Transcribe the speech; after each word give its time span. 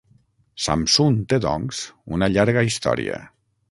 Samsun 0.67 1.19
té 1.33 1.41
doncs 1.45 1.85
una 2.19 2.33
llarga 2.35 2.69
història. 2.73 3.27